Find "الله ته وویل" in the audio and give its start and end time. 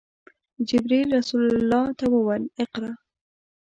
1.57-2.43